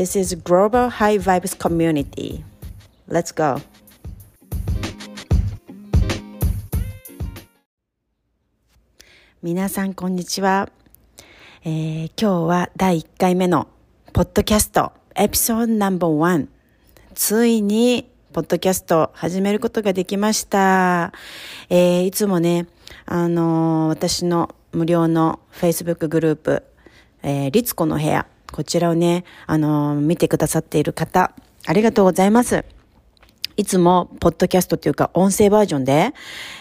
[0.00, 2.42] This is Global High Vibes Community.
[3.06, 3.60] Let's go!
[9.42, 10.70] 皆さんこんにちは、
[11.66, 13.68] えー、今日は第1回目の
[14.14, 16.48] ポッドキャストエピソードナンバーワン
[17.14, 21.12] ついにポッドキャスト始めることができました。
[21.68, 22.68] えー、いつもね、
[23.04, 26.62] あのー、私の無料の Facebook グループ、
[27.22, 28.26] えー、リツコの部屋、
[28.60, 31.32] こちらをね、あのー、見てくださっている方、
[31.66, 32.66] ありがとうございます。
[33.56, 36.12] いつも、ポッドキャストというか、音声バージョンで、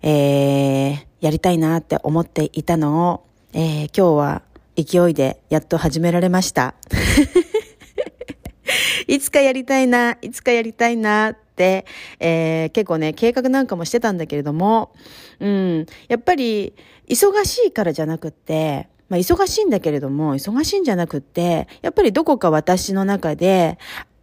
[0.00, 4.42] えー、やりたいなって思っていたのを、えー、今日は
[4.74, 6.76] 勢いでやっと始められました。
[9.06, 11.84] いつかやりたいな、いつかやりたいなって、
[12.20, 14.94] えー、結構ね、計画なんかもしてたんだけれども、
[15.40, 16.72] うん、やっぱり、
[17.06, 23.76] 忙しいからじゃなくって、まあ、忙しいんだけれども、忙しいんじゃなくって、やっぱりどこか私の中で、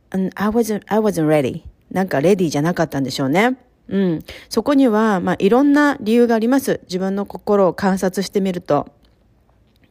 [0.10, 1.62] I wasn't, I wasn't ready.
[1.92, 3.60] なんかレディじゃなかったんでしょうね。
[3.88, 4.24] うん。
[4.50, 6.80] そこには、まあ、いろんな理由があります。
[6.86, 8.88] 自分の心を観察してみると。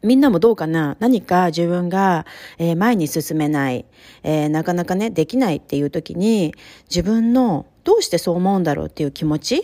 [0.03, 0.97] みんなもどうかな？
[0.99, 2.27] 何か自分が、
[2.59, 3.85] えー、前に進めない、
[4.25, 6.55] えー、なかなかね、できないっていう時に、
[6.91, 9.63] 自分のどうしてそう思うんだろうっていう気持ちっ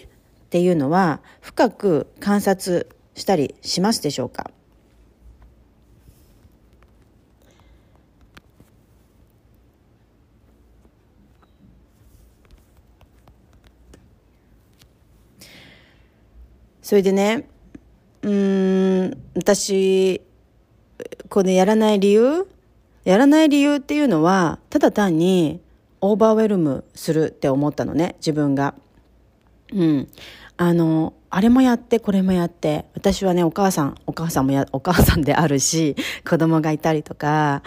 [0.50, 4.52] ていうのは、深く観察したりしますでしょうか？
[16.84, 17.48] それでね、
[18.20, 20.20] うーん、私、
[21.30, 22.46] これやらない理由
[23.04, 25.62] やらない理由っていうのは、ただ単に
[26.02, 28.74] オーバーウェルムするって思ったのね、自分が。
[29.72, 30.08] うん。
[30.58, 35.96] あの、あれもやって、これもやって、私はね、お母さん、お母さんもや、お母さんであるし、
[36.28, 37.62] 子供がいたりとか、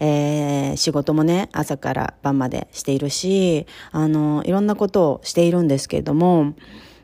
[0.00, 6.54] えー、仕事もね、朝から晩までしているし、あの、いろんなことをしているんですけれども、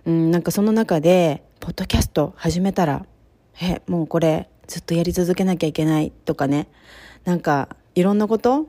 [0.07, 3.05] うん、なんかその中で、ポッドキャスト始めたら、
[3.61, 6.69] え、もうこれずっとやり続けなきゃいけないとかね、
[7.25, 8.69] なんかいろんなこと？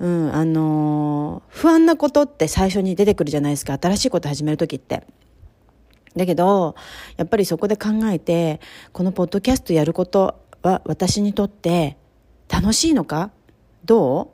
[0.00, 3.78] うん、あのー、不安なことって最初に出てくるじゃないですか。
[3.80, 5.06] 新しいこと始めるときって。
[6.16, 6.74] だけど、
[7.16, 8.60] やっぱりそこで考えて、
[8.92, 11.96] このポッドキャストやることは私にとって
[12.48, 13.30] 楽しいのか？
[13.84, 14.28] どう？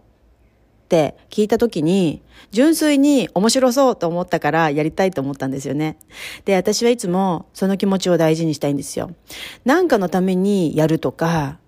[0.91, 2.21] って聞いた時に、
[2.51, 5.97] 純粋に面白そうと思ったからやりたいと思ったんですよね。
[6.45, 9.13] で、私はいつもその気持ちを大事にしたいんですよ。
[9.65, 11.59] なんかのためにやるとか、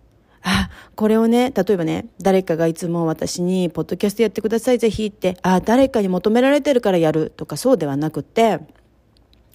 [0.43, 8.59] あ、これをね、例えばね、誰かがいつも私に、ポッドキャストやってください、ぜひって、あ、誰かに求められてるからやるとかそうではなくて、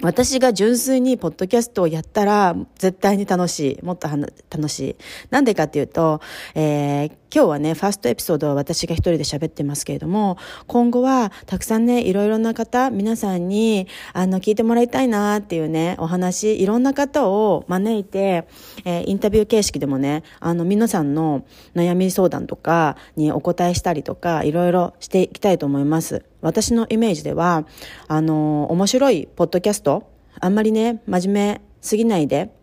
[0.01, 3.84] 私が純粋にポッドキャストをやったら絶対に楽しい。
[3.84, 4.95] もっと楽しい。
[5.31, 6.22] なんでかっていうと、
[6.53, 18.48] えー、今日はね、ファーストエピソードは私が一人で喋ってますけれども、今後はたくさんね、いろいろな方、皆さんに、あの、聞いてもらいたいなっていうね、お話、いろんな方を招いて、
[18.86, 21.44] えー、インタビュー形式でもね、あの、皆さんの
[21.76, 26.24] 悩み相談とかにお答えしたりとか、いろいろしていきたいと思います。
[26.42, 27.66] 私のイメージでは、
[28.08, 30.09] あの、面白いポッドキャスト、
[30.40, 32.56] あんまりね、真面目すぎないで、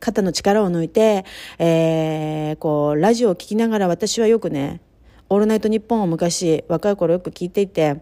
[0.00, 1.24] 肩の力を抜いて、
[1.58, 4.80] えー、こう、ラジオを聴きながら私はよくね、
[5.28, 8.00] オールナイトニッポンを昔、若い頃よく聞いていて、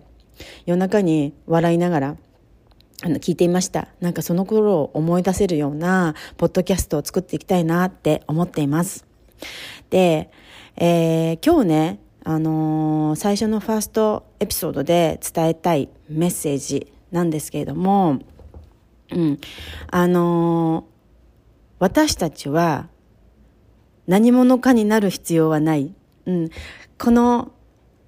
[0.65, 2.17] 夜中に笑いながら、
[3.03, 3.89] あの、聞いていました。
[4.01, 9.05] なんかその頃を思い出せるような、ポッドキャストを作っていきたいなって思っています。
[9.91, 10.31] で、
[10.77, 18.19] えー、今日ね、あのー、最初のファーストエピソードで伝えたいメッセージなんですけれども、
[19.13, 19.39] うん、
[19.91, 20.96] あのー
[21.79, 22.89] 私たちは
[24.07, 25.95] 何者かになる必要はない。
[26.27, 26.51] うん、
[26.99, 27.53] この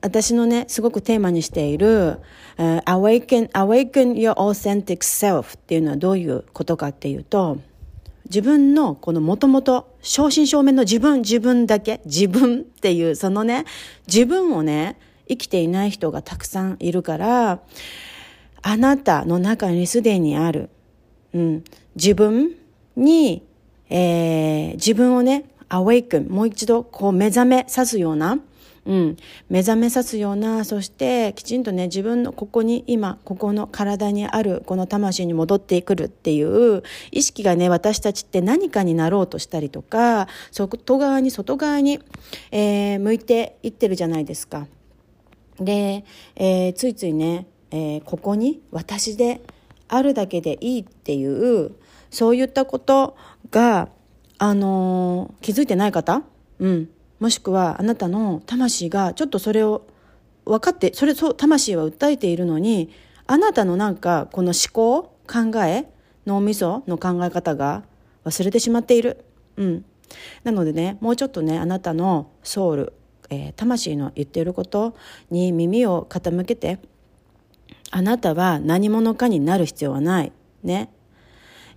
[0.00, 2.20] 私のね、すごくテーマにしている、
[2.56, 7.58] uh, awaken, awaken your authentic self っていうのはどういうことかっていうと、
[8.26, 13.64] 自分のこのもともと正真正銘の自分、自分だけ、自分っていうそのね、
[14.06, 14.98] 自分をね、
[15.28, 17.60] 生きていない人がたくさんいるから、
[18.62, 20.70] あなたの中にすでにある、
[21.34, 21.64] うん、
[21.96, 22.52] 自分
[22.96, 23.47] に
[23.90, 28.38] えー、自分をね、アウェイクン、もう一度こう目覚めさすような、
[28.88, 29.16] うん、
[29.50, 36.82] 目覚めさすようなそしてきちんとね自分のここに今ここの体にあるこの魂に戻ってくるっていう
[37.12, 42.00] 意識がね私たちって何かになろうとしたりとか外側に外側に、
[42.50, 44.66] えー、向いていってるじゃないですか。
[45.60, 46.04] で、
[46.36, 49.42] えー、ついついね、えー、ここに私で
[49.88, 51.72] あるだけでいいっていう
[52.10, 53.16] そういったこと
[53.50, 53.88] が、
[54.38, 56.22] あの気づいてない方、
[56.60, 56.88] うん、
[57.18, 59.86] もしくはあなたの魂がちょっとそれを
[60.44, 62.90] 分かってそれそう魂は訴えているのに
[63.26, 65.88] あなたのなんかこの思考考え
[66.26, 67.82] 脳みその考え方が
[68.24, 69.24] 忘れてしまっている。
[69.56, 69.84] うん、
[70.44, 72.92] なのでねもうちょっとねあなたのソウル、
[73.28, 74.94] えー、魂の言っていること
[75.30, 76.78] に耳を傾けて
[77.90, 80.32] あなたは何者かになる必要はない。
[80.62, 80.90] ね。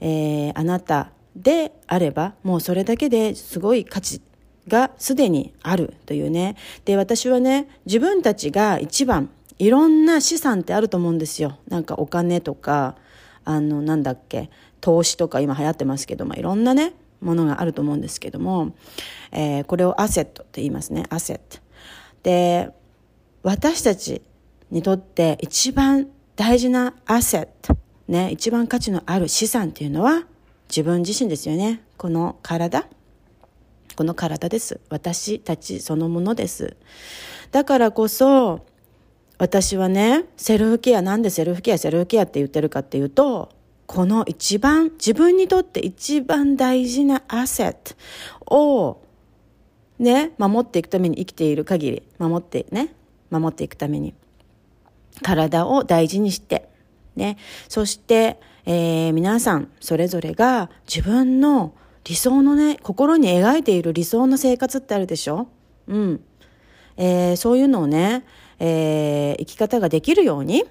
[0.01, 4.21] えー、あなたであればもうそれだけですごい価値
[4.68, 6.56] がすでにあるというね。
[6.86, 11.57] で、私はね、自分たちが一番いろんな資産ってあると思うんですよ。
[11.68, 12.95] なんかお金とか、
[13.45, 14.50] あの、なんだっけ、
[14.81, 18.74] 投資とか今流行ってますけど、まあ、いろんなね、ものがあると思うんですけども、
[19.31, 21.59] えー、これをアセットって言いますね、アセット。
[22.24, 22.71] で、
[23.44, 24.21] 私たち
[24.71, 27.77] にとって一番大事なアセット、
[28.12, 30.25] ね、一番価値のある資産っていうのは
[30.68, 31.81] 自分自身ですよね。
[31.96, 32.86] この体。
[33.96, 34.81] この体です。
[34.90, 36.75] 私たちそのものです。
[37.52, 38.66] だからこそ、
[39.38, 43.50] 私はね、セルフケア、なんでセルフケア、セルフケアって言ってるかっていうと、
[43.86, 47.96] この一番、自分にとって一番大事なアセッ
[48.50, 49.06] トを、
[50.00, 52.94] ね、守っていくために生きている限り、守ってね、
[53.30, 54.13] 守っていくために、
[55.22, 56.70] 体を大事にして、
[57.16, 57.38] ね、
[57.68, 61.74] そして、えー、皆さんそれぞれが自分の
[62.04, 65.48] 理想のね、心に描いている理想の生活ってあるでしょ？
[65.88, 66.22] うん。
[66.98, 68.25] えー、そういうのをね、
[68.60, 70.63] えー、生き方ができるように、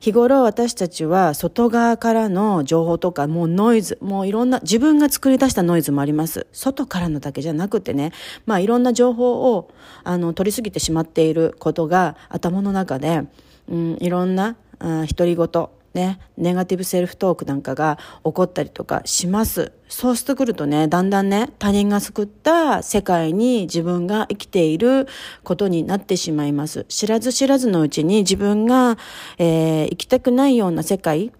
[0.00, 6.46] 日頃私たちは外側からの情報とかもうノイズ、もういろんな自分が作り出したノイズもあります。
[6.52, 8.12] 外からのだけじゃなくてね、
[8.46, 9.70] まあいろんな情報を
[10.02, 13.22] あの取りすぎてしまっていることが頭の中で、
[13.68, 19.72] うん、いろんな独り言、ね、ネガティブセルフトークなんかが起こったりとかします。
[19.88, 25.08] そうしてくるとね、だんだんね、他人が救った世界に自分が生きている
[25.42, 26.84] ことになってしまいます。
[26.88, 28.98] 知らず知らずのうちに自分が、
[29.38, 31.32] えー、生きたくないような世界、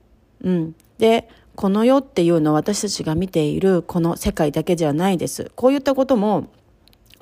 [0.42, 0.74] うん。
[0.98, 5.52] で、この世っていうのは私たちが見ているこの世界だけではないです。
[5.54, 6.48] こういったことも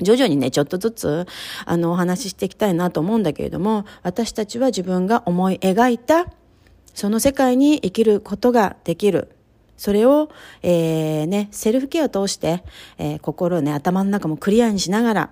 [0.01, 1.27] 徐々にね、ちょっとずつ、
[1.65, 6.27] あの、お話ししていきたいなと思うんだけれども、私たちは自分が思い描いた
[6.99, 9.29] その世界に生きることができる。
[9.77, 10.31] それを、
[10.63, 12.65] えー、ね、セルフケアを通して、
[12.99, 15.31] えー、心をね、頭の中もクリアにしながら、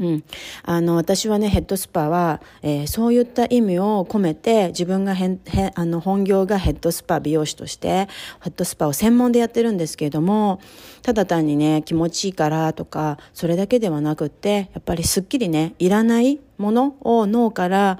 [0.00, 0.24] うん。
[0.64, 8.08] あの、私はね、ヘッドスパは、えー、そういった意味を込めて、自分がへん、へあの、本業がヘッドスパ美容師として、
[8.42, 10.60] ヘッドスパを専門でやってるんですけれども、
[11.02, 17.98] ただ単にね、気持ちいいからとか、それだけではなくって、やっぱりすっきりね、いらないものを脳から、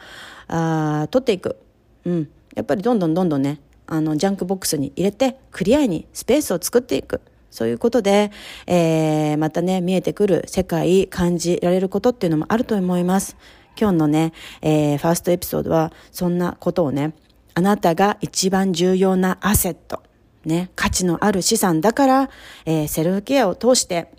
[0.48, 1.56] あ取っていく。
[2.04, 2.28] うん。
[2.56, 7.20] やっぱりどんどんどんどんね、あの、ジャンクボックスに入れて、クリアにスペースを作っていく。
[7.54, 8.32] そういうことで、
[8.66, 13.36] えー、またね、見えてくる世界、感じられることっていうのもあると思います。
[13.80, 17.14] 今日のね、えー、ファーストエピソードは、そんなことをね、
[17.54, 20.02] あなたが一番重要なアセット、
[20.44, 22.30] ね、価値のある資産だから、
[22.66, 24.10] えー、セルフケアを通して、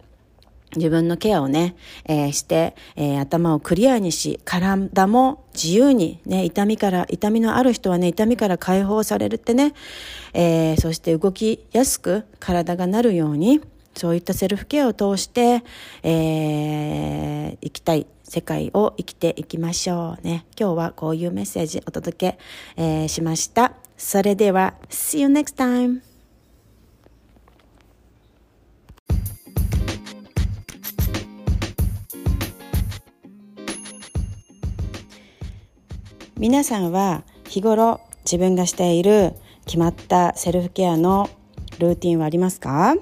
[0.75, 9.73] 自分のケアをね、えー、して、えー、頭をクリアにし、体も自由にね、痛みから、痛みのある人はね、痛みから解放されるってね、
[10.33, 13.61] えー、そして動きやすく体がなるように、
[13.95, 15.63] そういったセルフケアを通して、
[16.03, 20.45] えー、生きたい世界を生きていきましょうね。
[20.59, 22.39] 今日はこういうメッセージお届け、
[22.75, 23.73] えー、しました。
[23.97, 26.14] それでは、See you next time!
[36.37, 39.33] 皆さんは日頃自分がしている
[39.65, 41.29] 決まったセルフケアの
[41.79, 42.95] ルーティンはありますか？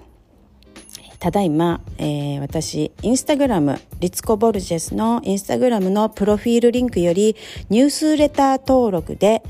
[1.19, 7.35] ただいま、えー、私、インスタグラム、リツコ・ボルジェスのインスタグラムのプロフィールリンクより
[7.69, 9.41] ニュースレター登録で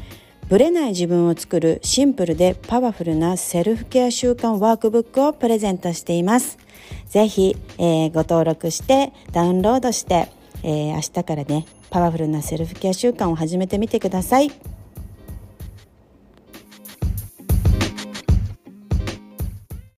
[0.47, 6.57] ブレない自分を作るシンプルでパワフルなセルフケア習慣ワークブックをプレゼントしています。
[7.09, 10.29] ぜひ、えー、ご登録してダウンロードして、
[10.63, 14.49] えー、明日からねパワフルなセルフケア習慣を始めてみてください。